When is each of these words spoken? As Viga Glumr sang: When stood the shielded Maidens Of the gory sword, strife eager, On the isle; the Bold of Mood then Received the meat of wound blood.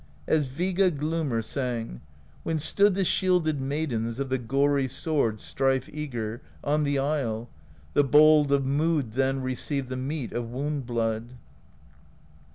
As 0.27 0.47
Viga 0.47 0.89
Glumr 0.89 1.43
sang: 1.43 2.01
When 2.41 2.57
stood 2.57 2.95
the 2.95 3.05
shielded 3.05 3.61
Maidens 3.61 4.19
Of 4.19 4.29
the 4.29 4.39
gory 4.39 4.87
sword, 4.87 5.39
strife 5.39 5.87
eager, 5.93 6.41
On 6.63 6.83
the 6.83 6.97
isle; 6.97 7.49
the 7.93 8.03
Bold 8.03 8.51
of 8.51 8.65
Mood 8.65 9.11
then 9.11 9.41
Received 9.43 9.89
the 9.89 9.97
meat 9.97 10.33
of 10.33 10.49
wound 10.49 10.87
blood. 10.87 11.35